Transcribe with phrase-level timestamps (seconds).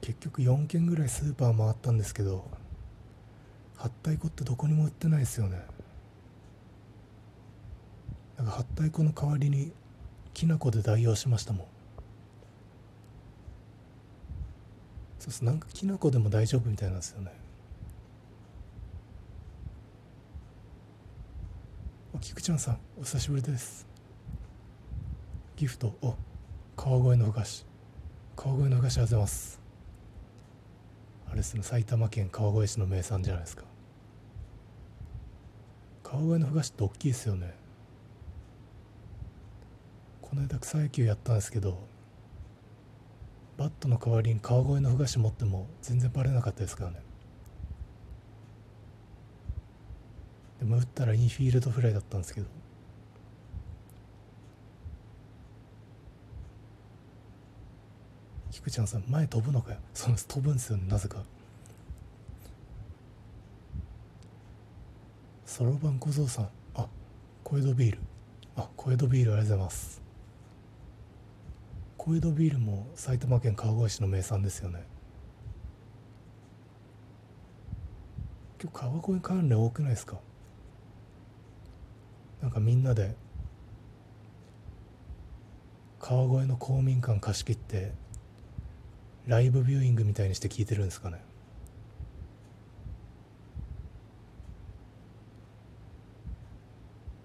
[0.00, 2.44] 結局4軒ぐらいスーパー回ったんですけど
[3.76, 5.62] はったい粉ってどこにも売ってないですよね。
[8.36, 9.72] なんかはったい粉の代わりに
[10.34, 11.66] きな粉で代用しましたもん。
[15.18, 15.44] そうす。
[15.44, 17.32] なんかきな粉でも大丈夫みたいなんですよね。
[22.14, 23.86] あ菊ちゃんさんお久しぶりです。
[25.56, 25.94] ギフト。
[26.02, 26.14] お
[26.76, 27.66] 川越のふ菓子。
[28.36, 29.60] 川越のふ菓子ありがとうござます。
[31.30, 33.64] あれですね埼玉県川越市の名産じゃないですか。
[36.02, 37.54] 川越のふ菓子って大きいですよね。
[40.20, 41.78] この間草野球やったんですけど
[43.56, 47.02] バットの代わりに川越のふ菓子持っても全然バレなかったですからね。
[50.58, 52.59] でも打ったらインフィールドフライだったんですけど。
[58.50, 59.78] 菊ちゃんさん前飛ぶのかよ。
[59.94, 61.22] そうです飛ぶんですよねなぜか。
[65.46, 66.48] そろばん小僧さん。
[66.74, 66.86] あ
[67.44, 67.98] 小江戸ビール。
[68.56, 70.02] あ小江戸ビールありがとうございます。
[71.96, 74.84] 小江戸ビールも埼玉県川越市の名産ですよね。
[78.62, 80.18] 今日川越関連多くないですか？
[82.42, 83.14] なんかみんなで
[85.98, 87.92] 川越の公民館貸し切って
[89.26, 91.22] ライブビューイングみたいにして聞いてるんですかね？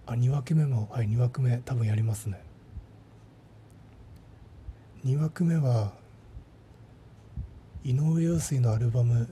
[0.07, 2.39] あ2枠目もはい2枠目多分やりますね。
[5.03, 5.93] 2枠目は
[7.83, 9.27] 井上陽水のアルバム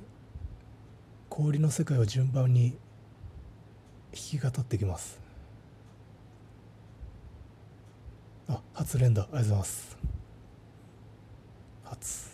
[1.29, 2.79] 「氷の世界」を順番に弾
[4.13, 5.19] き語ってきます。
[8.47, 9.97] あ初連打ありがとうございます。
[11.85, 12.32] 初。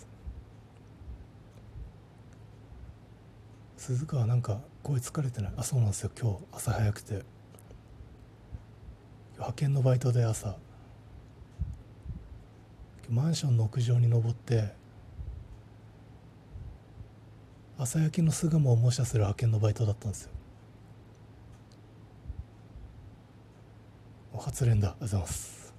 [3.79, 5.53] 鈴川なんか声疲れてない。
[5.55, 6.11] あそうなんですよ。
[6.19, 7.23] 今日朝早くて。
[9.35, 10.57] 派遣のバイトで朝。
[13.09, 14.73] マンションの屋上に登って。
[17.77, 20.31] 朝焼けの巣鴨を模写する派遣のバイトだったんですよ。
[24.33, 25.73] お初連打ありがとうございます。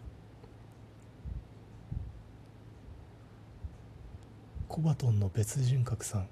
[4.69, 6.29] コバトンの別人格さん。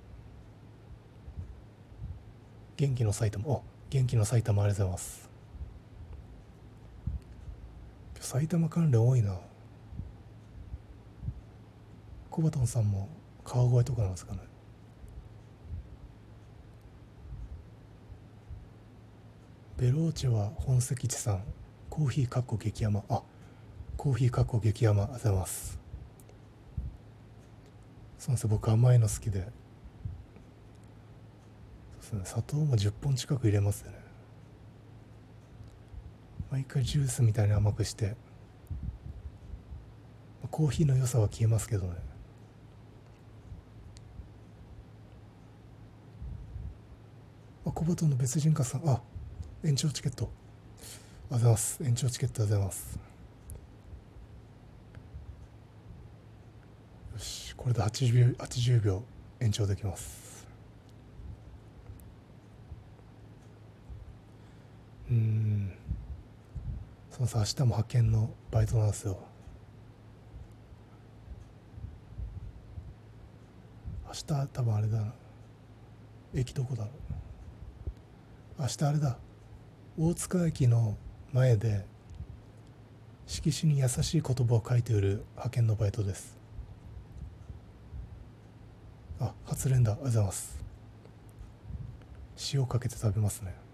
[2.79, 3.45] 元気の埼玉。
[3.49, 5.29] お元気の埼玉ありがとうございます。
[8.21, 9.37] 埼玉関連多いな。
[12.31, 13.09] コバトンさんも
[13.45, 14.39] 川越とかなんですかね。
[19.77, 21.43] ベローチェは本籍地さん。
[21.91, 23.03] コーヒーかっこ激甘。
[23.09, 23.23] あ
[23.97, 25.03] コーヒーかっこ激甘。
[25.03, 25.81] ありがとうございます。
[28.21, 29.49] そうです僕甘いの好きで。
[32.09, 33.93] ですね砂糖も10本近く入れますね。
[36.51, 38.17] 毎回ジュースみたいに甘くして。
[40.51, 41.93] コーヒーの良さは消えますけどね。
[47.67, 48.89] あ小鳩の別人化さん。
[48.89, 49.03] あ
[49.63, 50.31] 延長チケット。
[51.31, 51.85] ありがとうございます。
[51.85, 52.99] 延長チケットありがとうございます。
[57.13, 59.03] よしこれで80秒 ,80 秒
[59.41, 60.28] 延長できます。
[67.19, 69.19] そうさ明日も派遣のバイトなんですよ。
[74.07, 75.13] 明日多分あれだな。
[76.33, 76.91] 駅どこだろ
[78.59, 78.63] う。
[78.63, 79.19] 明日あれだ。
[79.99, 80.97] 大塚駅の
[81.33, 81.85] 前で
[83.27, 86.37] 色紙に優しい言葉を書いて売る派遣のバイトです。
[89.19, 90.57] あ初連打ありがとうございます。
[92.55, 93.68] 塩かけて食べますね。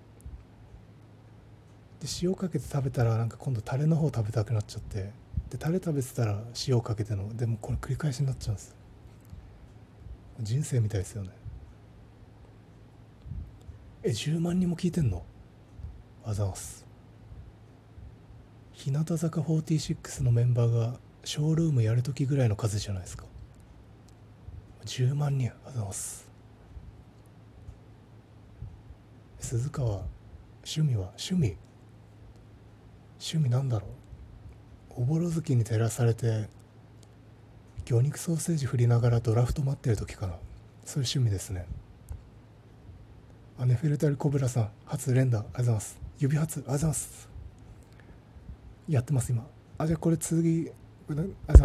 [2.05, 5.11] で塩かけて食べたらなんか今度タレの方食べたくなっちゃって。
[5.49, 6.39] でタレ食べてたら
[6.69, 8.77] 塩かけてのでもこれ繰り返しになっちゃうんです。
[10.39, 11.31] 人生みたいですよね。
[14.03, 15.25] え10万人も聞いてんの？
[16.27, 16.85] あざます。
[18.75, 23.25] 日向坂46のメンバーがショールームやるときぐらいの数じゃないですか。
[24.85, 26.29] 10万人あざます。
[29.39, 30.03] 鈴川
[30.67, 31.57] 趣味は趣味。
[33.27, 33.87] 趣味なんだろ
[34.99, 35.03] う？
[35.03, 36.51] おぼろ月に照らされて
[37.87, 40.35] 魚肉ソーセージ振りながらドラフト待ってる時かな。
[40.85, 41.65] そういう趣味ですね。
[43.59, 45.39] あネフェルタルコブラさん初連打。
[45.39, 45.99] ありがとうございます。
[46.19, 46.59] 指初。
[46.59, 47.29] ありがとうございます。
[48.89, 49.47] やってます今。
[49.79, 50.75] あじゃあこれ次ありがとう
[51.09, 51.63] ございます